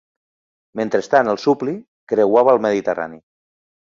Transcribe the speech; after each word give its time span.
Mentrestant, 0.79 1.29
el 1.33 1.37
"Supply" 1.43 1.75
creuava 2.13 2.57
el 2.57 2.63
mediterrani. 2.69 3.21